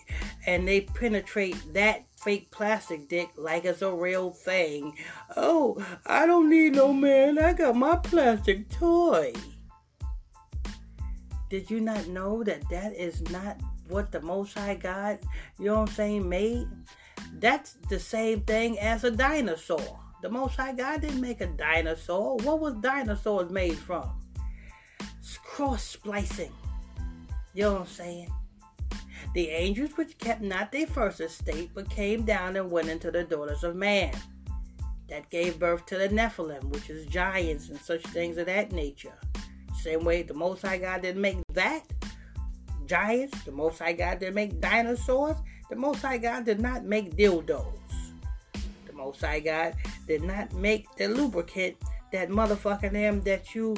and 0.46 0.66
they 0.66 0.82
penetrate 0.82 1.56
that 1.74 2.04
fake 2.16 2.50
plastic 2.50 3.08
dick 3.08 3.30
like 3.36 3.64
it's 3.64 3.82
a 3.82 3.92
real 3.92 4.30
thing. 4.30 4.96
Oh, 5.36 5.84
I 6.06 6.26
don't 6.26 6.50
need 6.50 6.74
no 6.74 6.92
man. 6.92 7.38
I 7.38 7.52
got 7.52 7.76
my 7.76 7.96
plastic 7.96 8.68
toy. 8.68 9.32
Did 11.48 11.68
you 11.68 11.80
not 11.80 12.06
know 12.06 12.44
that 12.44 12.68
that 12.70 12.94
is 12.94 13.20
not 13.30 13.60
what 13.88 14.12
the 14.12 14.20
Most 14.20 14.56
High 14.56 14.76
God, 14.76 15.18
you 15.58 15.66
know 15.66 15.80
what 15.80 15.88
I'm 15.88 15.94
saying, 15.94 16.28
made? 16.28 16.68
That's 17.38 17.76
the 17.88 17.98
same 17.98 18.42
thing 18.42 18.78
as 18.78 19.04
a 19.04 19.10
dinosaur. 19.10 19.98
The 20.22 20.28
Most 20.28 20.56
High 20.56 20.72
God 20.72 21.00
didn't 21.00 21.20
make 21.20 21.40
a 21.40 21.46
dinosaur. 21.46 22.36
What 22.38 22.60
was 22.60 22.74
dinosaurs 22.74 23.50
made 23.50 23.78
from? 23.78 24.10
Cross 25.60 25.82
splicing. 25.82 26.52
You 27.52 27.64
know 27.64 27.72
what 27.72 27.80
I'm 27.82 27.86
saying? 27.88 28.30
The 29.34 29.48
angels 29.48 29.90
which 29.96 30.16
kept 30.16 30.40
not 30.40 30.72
their 30.72 30.86
first 30.86 31.20
estate, 31.20 31.72
but 31.74 31.90
came 31.90 32.22
down 32.24 32.56
and 32.56 32.70
went 32.70 32.88
into 32.88 33.10
the 33.10 33.24
daughters 33.24 33.62
of 33.64 33.76
man. 33.76 34.14
That 35.08 35.28
gave 35.28 35.58
birth 35.58 35.84
to 35.86 35.98
the 35.98 36.08
Nephilim, 36.08 36.64
which 36.66 36.88
is 36.88 37.04
giants 37.06 37.68
and 37.68 37.78
such 37.80 38.02
things 38.06 38.38
of 38.38 38.46
that 38.46 38.72
nature. 38.72 39.18
Same 39.82 40.04
way 40.04 40.22
the 40.22 40.32
Most 40.32 40.62
High 40.62 40.78
God 40.78 41.02
didn't 41.02 41.20
make 41.20 41.36
that. 41.52 41.82
Giants, 42.86 43.42
the 43.42 43.52
Most 43.52 43.80
High 43.80 43.92
God 43.92 44.20
didn't 44.20 44.36
make 44.36 44.60
dinosaurs. 44.60 45.36
The 45.70 45.76
Most 45.76 46.02
High 46.02 46.18
God 46.18 46.44
did 46.44 46.58
not 46.60 46.84
make 46.84 47.16
dildos. 47.16 47.64
The 48.86 48.92
Most 48.92 49.20
High 49.20 49.38
God 49.38 49.76
did 50.08 50.24
not 50.24 50.52
make 50.52 50.92
the 50.96 51.06
lubricant 51.06 51.76
that 52.12 52.28
motherfucking 52.28 52.90
them 52.90 53.20
that 53.22 53.54
you 53.54 53.76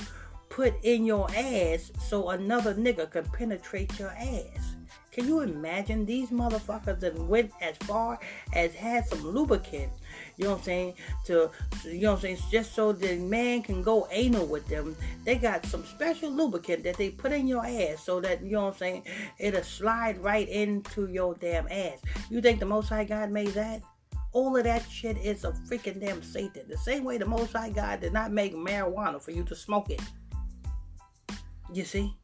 put 0.49 0.73
in 0.83 1.05
your 1.05 1.29
ass 1.37 1.93
so 2.09 2.31
another 2.31 2.75
nigga 2.75 3.11
can 3.11 3.27
penetrate 3.27 3.99
your 3.99 4.09
ass. 4.09 4.72
Can 5.13 5.29
you 5.29 5.41
imagine 5.41 6.07
these 6.07 6.31
motherfuckers 6.31 6.99
that 7.01 7.15
went 7.19 7.53
as 7.61 7.77
far 7.79 8.19
as 8.55 8.75
had 8.75 9.07
some 9.07 9.23
lubricant, 9.23 9.93
you 10.39 10.45
know 10.45 10.53
what 10.53 10.61
I'm 10.61 10.65
saying, 10.65 10.95
to 11.27 11.51
you 11.85 12.01
know 12.01 12.13
what 12.13 12.17
I'm 12.17 12.23
saying, 12.23 12.39
just 12.51 12.75
so 12.75 12.93
the 12.93 13.17
man 13.17 13.63
can 13.63 13.83
go 13.83 14.09
anal 14.11 14.47
with 14.47 14.67
them. 14.69 14.97
They 15.25 15.37
got 15.37 15.67
some 15.67 15.85
special 15.85 16.31
lubricant 16.31 16.83
that 16.85 16.97
they 16.97 17.11
put 17.11 17.33
in 17.33 17.47
your 17.47 17.65
ass 17.65 18.03
so 18.03 18.21
that 18.23 18.43
you 18.43 18.53
know 18.53 18.65
what 18.65 18.73
I'm 18.73 18.79
saying, 18.79 19.03
it'll 19.39 19.63
slide 19.63 20.17
right 20.19 20.49
into 20.49 21.07
your 21.09 21.35
damn 21.35 21.69
ass. 21.69 21.99
You 22.31 22.41
think 22.41 22.59
the 22.59 22.67
most 22.67 22.89
high 22.89 23.05
God 23.05 23.31
made 23.31 23.49
that? 23.49 23.83
All 24.33 24.57
of 24.57 24.65
that 24.65 24.91
shit 24.91 25.19
is 25.19 25.45
a 25.45 25.53
freaking 25.53 26.01
damn 26.01 26.23
Satan. 26.23 26.63
The 26.67 26.79
same 26.79 27.05
way 27.05 27.19
the 27.19 27.27
Most 27.27 27.53
High 27.53 27.69
God 27.69 28.01
did 28.01 28.15
not 28.15 28.33
make 28.33 28.55
marijuana 28.55 29.21
for 29.21 29.31
you 29.31 29.45
to 29.45 29.55
smoke 29.55 29.91
it. 29.91 30.01
You 31.71 31.85
see? 31.85 32.17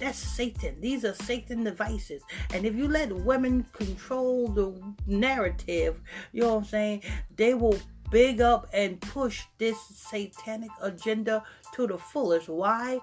That's 0.00 0.18
Satan. 0.18 0.80
These 0.80 1.04
are 1.04 1.14
Satan 1.14 1.64
devices. 1.64 2.22
And 2.52 2.64
if 2.66 2.74
you 2.74 2.88
let 2.88 3.14
women 3.14 3.66
control 3.72 4.48
the 4.48 4.74
narrative, 5.06 6.00
you 6.32 6.42
know 6.42 6.54
what 6.54 6.58
I'm 6.58 6.64
saying? 6.64 7.02
They 7.36 7.54
will 7.54 7.78
big 8.10 8.40
up 8.40 8.68
and 8.72 9.00
push 9.00 9.42
this 9.58 9.78
satanic 9.94 10.70
agenda 10.82 11.44
to 11.74 11.86
the 11.86 11.98
fullest. 11.98 12.48
Why? 12.48 13.00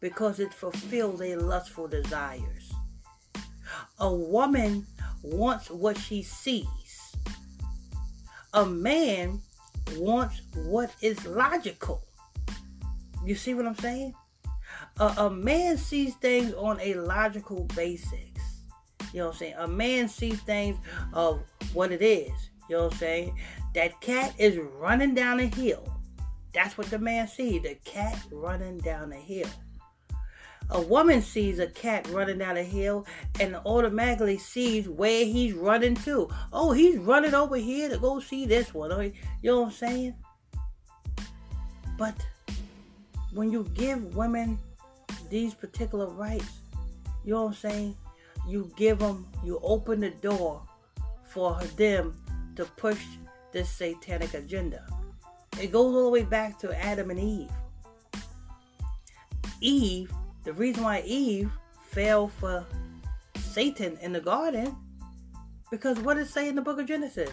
Because 0.00 0.40
it 0.40 0.52
fulfills 0.52 1.20
their 1.20 1.38
lustful 1.38 1.88
desires. 1.88 2.72
A 3.98 4.12
woman 4.12 4.86
wants 5.22 5.70
what 5.70 5.96
she 5.96 6.22
sees 6.22 6.82
a 8.54 8.66
man 8.66 9.40
wants 9.96 10.42
what 10.54 10.94
is 11.00 11.24
logical. 11.26 12.02
You 13.24 13.34
see 13.34 13.54
what 13.54 13.66
I'm 13.66 13.76
saying? 13.76 14.14
A, 15.02 15.26
a 15.26 15.30
man 15.30 15.76
sees 15.76 16.14
things 16.14 16.54
on 16.54 16.78
a 16.80 16.94
logical 16.94 17.64
basis. 17.74 18.12
You 19.12 19.18
know 19.18 19.26
what 19.26 19.34
I'm 19.34 19.38
saying? 19.38 19.54
A 19.58 19.68
man 19.68 20.08
sees 20.08 20.40
things 20.42 20.78
of 21.12 21.42
what 21.72 21.90
it 21.90 22.02
is. 22.02 22.30
You 22.68 22.76
know 22.76 22.84
what 22.84 22.92
I'm 22.92 22.98
saying? 22.98 23.38
That 23.74 24.00
cat 24.00 24.34
is 24.38 24.58
running 24.58 25.14
down 25.14 25.40
a 25.40 25.46
hill. 25.46 25.84
That's 26.54 26.78
what 26.78 26.88
the 26.88 26.98
man 26.98 27.26
sees. 27.26 27.62
The 27.62 27.74
cat 27.84 28.18
running 28.30 28.78
down 28.78 29.12
a 29.12 29.16
hill 29.16 29.48
a 30.70 30.80
woman 30.80 31.20
sees 31.20 31.58
a 31.58 31.66
cat 31.66 32.08
running 32.10 32.38
down 32.38 32.56
a 32.56 32.62
hill 32.62 33.06
and 33.40 33.56
automatically 33.66 34.38
sees 34.38 34.88
where 34.88 35.24
he's 35.24 35.52
running 35.52 35.94
to. 35.96 36.28
Oh, 36.52 36.72
he's 36.72 36.96
running 36.98 37.34
over 37.34 37.56
here 37.56 37.88
to 37.88 37.98
go 37.98 38.20
see 38.20 38.46
this 38.46 38.72
one. 38.72 38.92
Oh, 38.92 39.00
you 39.00 39.12
know 39.42 39.60
what 39.62 39.66
I'm 39.66 39.72
saying? 39.72 40.14
But 41.98 42.14
when 43.34 43.50
you 43.50 43.64
give 43.74 44.16
women 44.16 44.58
these 45.32 45.54
particular 45.54 46.08
rights, 46.10 46.60
you 47.24 47.32
know 47.32 47.44
what 47.44 47.48
I'm 47.48 47.54
saying? 47.54 47.96
You 48.46 48.70
give 48.76 48.98
them, 48.98 49.26
you 49.42 49.58
open 49.62 50.00
the 50.00 50.10
door 50.10 50.62
for 51.24 51.58
them 51.78 52.14
to 52.56 52.66
push 52.76 53.02
this 53.50 53.70
satanic 53.70 54.34
agenda. 54.34 54.84
It 55.58 55.72
goes 55.72 55.94
all 55.94 56.04
the 56.04 56.10
way 56.10 56.24
back 56.24 56.58
to 56.58 56.84
Adam 56.84 57.08
and 57.08 57.18
Eve. 57.18 57.50
Eve, 59.62 60.12
the 60.44 60.52
reason 60.52 60.84
why 60.84 61.00
Eve 61.06 61.50
fell 61.88 62.28
for 62.28 62.66
Satan 63.36 63.96
in 64.02 64.12
the 64.12 64.20
garden, 64.20 64.76
because 65.70 65.98
what 66.00 66.18
does 66.18 66.28
it 66.28 66.32
say 66.32 66.48
in 66.48 66.56
the 66.56 66.62
book 66.62 66.78
of 66.78 66.86
Genesis? 66.86 67.30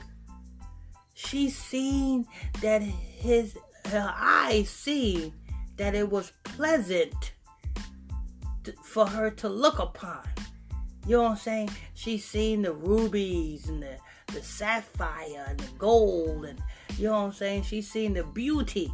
She 1.15 1.49
seen 1.49 2.27
that 2.61 2.81
his 2.81 3.57
her 3.87 4.13
eyes 4.15 4.69
seen 4.69 5.33
that 5.75 5.95
it 5.95 6.09
was 6.09 6.31
pleasant 6.43 7.33
for 8.83 9.05
her 9.05 9.29
to 9.31 9.49
look 9.49 9.79
upon. 9.79 10.27
You 11.07 11.17
know 11.17 11.23
what 11.23 11.31
I'm 11.31 11.37
saying? 11.37 11.69
She 11.93 12.17
seen 12.17 12.61
the 12.61 12.73
rubies 12.73 13.67
and 13.69 13.81
the, 13.81 13.97
the 14.33 14.43
sapphire 14.43 15.45
and 15.47 15.59
the 15.59 15.71
gold 15.77 16.45
and 16.45 16.61
you 16.97 17.05
know 17.05 17.13
what 17.13 17.27
I'm 17.27 17.33
saying? 17.33 17.63
She 17.63 17.81
seen 17.81 18.13
the 18.13 18.23
beauty 18.23 18.91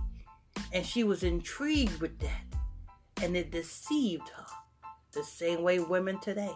and 0.71 0.85
she 0.85 1.03
was 1.03 1.23
intrigued 1.23 1.99
with 1.99 2.19
that. 2.19 2.43
And 3.23 3.35
it 3.35 3.51
deceived 3.51 4.29
her. 4.29 4.45
The 5.11 5.23
same 5.23 5.63
way 5.63 5.79
women 5.79 6.19
today. 6.19 6.55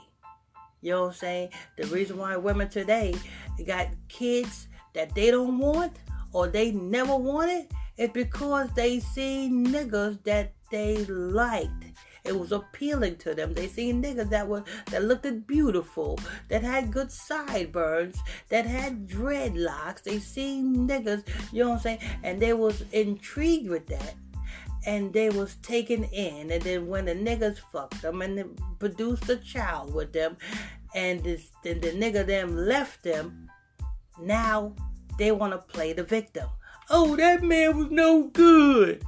You 0.82 0.92
know 0.92 1.02
what 1.04 1.08
I'm 1.08 1.14
saying? 1.16 1.50
The 1.78 1.88
reason 1.88 2.18
why 2.18 2.38
women 2.38 2.70
today 2.70 3.16
got 3.66 3.88
kids 4.10 4.68
that 4.94 5.16
they 5.16 5.32
don't 5.32 5.58
want 5.58 5.94
or 6.32 6.48
they 6.48 6.72
never 6.72 7.16
wanted 7.16 7.68
is 7.98 8.10
because 8.10 8.72
they 8.74 9.00
see 9.00 9.50
niggas 9.52 10.24
that 10.24 10.54
they 10.72 11.06
liked. 11.06 11.86
It 12.30 12.38
was 12.38 12.52
appealing 12.52 13.16
to 13.18 13.34
them. 13.34 13.56
They 13.56 13.68
seen 13.68 14.04
niggas 14.04 14.30
that 14.30 14.48
were 14.48 14.64
that 14.92 15.04
looked 15.04 15.48
beautiful, 15.48 16.20
that 16.50 16.62
had 16.62 16.92
good 16.92 17.12
sideburns, 17.12 18.20
that 18.50 18.68
had 18.68 19.08
dreadlocks. 19.08 20.04
They 20.04 20.20
seen 20.20 20.88
niggas, 20.88 21.24
you 21.52 21.64
know 21.64 21.70
what 21.70 21.76
I'm 21.78 21.82
saying, 21.82 22.00
and 22.22 22.40
they 22.40 22.54
was 22.54 22.84
intrigued 22.92 23.68
with 23.68 23.88
that. 23.88 24.14
And 24.86 25.12
they 25.12 25.32
was 25.32 25.56
taken 25.64 26.04
in, 26.04 26.52
and 26.52 26.62
then 26.62 26.86
when 26.86 27.06
the 27.06 27.16
niggas 27.16 27.58
fucked 27.72 28.04
them 28.04 28.22
and 28.22 28.62
produced 28.78 29.28
a 29.28 29.38
child 29.38 29.92
with 29.92 30.14
them, 30.14 30.38
and 30.94 31.24
this, 31.24 31.50
then 31.64 31.82
the 31.82 31.92
nigga 31.94 32.26
them 32.28 32.56
left 32.56 33.04
them, 33.04 33.50
now 34.22 34.76
they 35.18 35.32
want 35.32 35.54
to 35.54 35.58
play 35.58 35.94
the 35.94 36.04
victim. 36.04 36.48
Oh, 36.92 37.16
that 37.16 37.42
man 37.42 37.76
was 37.76 37.90
no 37.90 38.28
good 38.28 39.04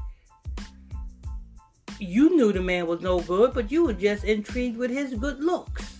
you 2.01 2.35
knew 2.35 2.51
the 2.51 2.61
man 2.61 2.87
was 2.87 3.01
no 3.01 3.19
good, 3.19 3.53
but 3.53 3.71
you 3.71 3.85
were 3.85 3.93
just 3.93 4.23
intrigued 4.23 4.77
with 4.77 4.89
his 4.89 5.13
good 5.13 5.39
looks. 5.39 5.97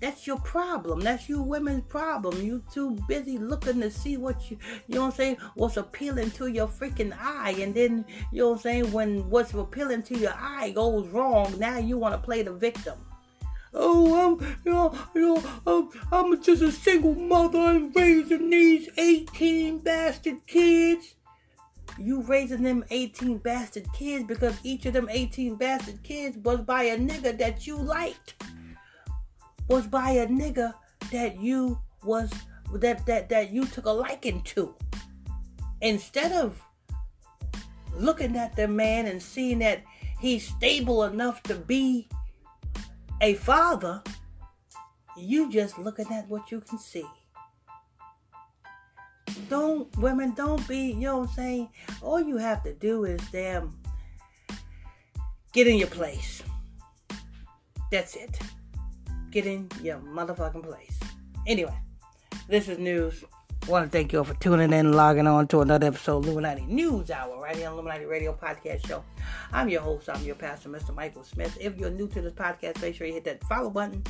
That's 0.00 0.26
your 0.26 0.38
problem. 0.38 1.00
That's 1.00 1.28
you 1.28 1.42
women's 1.42 1.84
problem. 1.84 2.40
You 2.42 2.62
too 2.72 2.98
busy 3.06 3.38
looking 3.38 3.80
to 3.80 3.90
see 3.90 4.16
what 4.16 4.50
you, 4.50 4.58
you 4.88 4.96
know 4.96 5.02
what 5.02 5.06
I'm 5.08 5.16
saying, 5.16 5.36
what's 5.54 5.76
appealing 5.76 6.32
to 6.32 6.46
your 6.46 6.66
freaking 6.66 7.16
eye. 7.20 7.56
And 7.58 7.74
then, 7.74 8.04
you 8.32 8.42
know 8.42 8.48
what 8.50 8.54
I'm 8.56 8.60
saying, 8.62 8.92
when 8.92 9.28
what's 9.30 9.54
appealing 9.54 10.02
to 10.04 10.18
your 10.18 10.34
eye 10.36 10.70
goes 10.70 11.08
wrong, 11.08 11.56
now 11.58 11.78
you 11.78 11.98
want 11.98 12.14
to 12.14 12.18
play 12.18 12.42
the 12.42 12.52
victim. 12.52 12.98
Oh, 13.74 14.38
I'm, 14.38 14.56
you 14.64 14.72
know, 14.72 14.94
you 15.14 15.20
know, 15.22 15.60
I'm, 15.66 15.90
I'm 16.12 16.42
just 16.42 16.62
a 16.62 16.70
single 16.70 17.14
mother 17.14 17.58
and 17.58 17.94
raising 17.94 18.50
these 18.50 18.88
18 18.98 19.78
bastard 19.78 20.46
kids 20.46 21.14
you 21.98 22.22
raising 22.22 22.62
them 22.62 22.84
18 22.90 23.38
bastard 23.38 23.86
kids 23.92 24.24
because 24.24 24.58
each 24.62 24.86
of 24.86 24.92
them 24.92 25.08
18 25.10 25.56
bastard 25.56 26.02
kids 26.02 26.36
was 26.38 26.60
by 26.60 26.84
a 26.84 26.98
nigga 26.98 27.36
that 27.38 27.66
you 27.66 27.76
liked. 27.76 28.42
Was 29.68 29.86
by 29.86 30.10
a 30.10 30.26
nigga 30.26 30.74
that 31.10 31.40
you 31.40 31.78
was 32.02 32.32
that 32.74 33.04
that 33.06 33.28
that 33.28 33.52
you 33.52 33.66
took 33.66 33.86
a 33.86 33.90
liking 33.90 34.42
to. 34.42 34.74
Instead 35.80 36.32
of 36.32 36.60
looking 37.96 38.36
at 38.36 38.56
the 38.56 38.68
man 38.68 39.06
and 39.06 39.22
seeing 39.22 39.58
that 39.60 39.82
he's 40.20 40.46
stable 40.46 41.04
enough 41.04 41.42
to 41.44 41.54
be 41.54 42.08
a 43.20 43.34
father, 43.34 44.02
you 45.16 45.50
just 45.50 45.78
looking 45.78 46.06
at 46.12 46.28
what 46.28 46.50
you 46.50 46.60
can 46.60 46.78
see. 46.78 47.06
Don't 49.48 49.94
women 49.98 50.34
don't 50.34 50.66
be, 50.68 50.92
you 50.92 51.00
know 51.00 51.18
what 51.18 51.28
I'm 51.30 51.34
saying? 51.34 51.68
All 52.00 52.20
you 52.20 52.36
have 52.36 52.62
to 52.64 52.72
do 52.74 53.04
is 53.04 53.20
damn 53.30 53.76
get 55.52 55.66
in 55.66 55.76
your 55.76 55.88
place. 55.88 56.42
That's 57.90 58.16
it. 58.16 58.38
Get 59.30 59.46
in 59.46 59.68
your 59.82 59.98
motherfucking 59.98 60.62
place. 60.62 60.98
Anyway, 61.46 61.76
this 62.48 62.68
is 62.68 62.78
news. 62.78 63.24
I 63.66 63.70
want 63.70 63.84
to 63.84 63.90
thank 63.90 64.12
you 64.12 64.18
all 64.18 64.24
for 64.24 64.34
tuning 64.34 64.72
in 64.72 64.86
and 64.86 64.94
logging 64.94 65.26
on 65.28 65.46
to 65.48 65.60
another 65.60 65.86
episode 65.86 66.18
of 66.18 66.24
Illuminati 66.24 66.62
News 66.62 67.10
Hour 67.12 67.40
right 67.40 67.54
here 67.54 67.68
on 67.68 67.74
Illuminati 67.74 68.06
Radio 68.06 68.32
Podcast 68.32 68.86
Show. 68.88 69.04
I'm 69.52 69.68
your 69.68 69.82
host, 69.82 70.08
I'm 70.08 70.24
your 70.24 70.34
pastor, 70.34 70.68
Mr. 70.68 70.92
Michael 70.92 71.22
Smith. 71.22 71.56
If 71.60 71.78
you're 71.78 71.90
new 71.90 72.08
to 72.08 72.20
this 72.20 72.32
podcast, 72.32 72.82
make 72.82 72.96
sure 72.96 73.06
you 73.06 73.12
hit 73.12 73.24
that 73.24 73.44
follow 73.44 73.70
button 73.70 74.02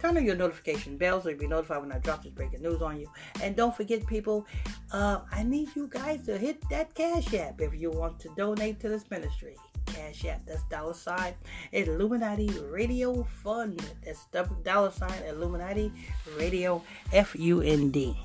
Turn 0.00 0.16
on 0.16 0.24
your 0.24 0.36
notification 0.36 0.96
bell 0.96 1.20
so 1.20 1.28
you'll 1.28 1.38
be 1.38 1.46
notified 1.46 1.80
when 1.82 1.92
I 1.92 1.98
drop 1.98 2.22
this 2.22 2.32
breaking 2.32 2.62
news 2.62 2.80
on 2.80 2.98
you. 2.98 3.10
And 3.42 3.54
don't 3.54 3.76
forget, 3.76 4.06
people, 4.06 4.46
uh, 4.92 5.20
I 5.30 5.42
need 5.42 5.68
you 5.76 5.88
guys 5.88 6.24
to 6.26 6.38
hit 6.38 6.62
that 6.70 6.94
Cash 6.94 7.34
App 7.34 7.60
if 7.60 7.74
you 7.74 7.90
want 7.90 8.18
to 8.20 8.30
donate 8.36 8.80
to 8.80 8.88
this 8.88 9.10
ministry. 9.10 9.56
Cash 9.86 10.24
App, 10.24 10.46
that's 10.46 10.62
dollar 10.64 10.94
sign 10.94 11.34
Illuminati 11.72 12.48
Radio 12.70 13.26
Fund. 13.42 13.82
That's 14.04 14.26
dollar 14.62 14.90
sign 14.90 15.22
Illuminati 15.28 15.92
Radio 16.38 16.82
F 17.12 17.34
U 17.36 17.60
N 17.60 17.90
D. 17.90 18.16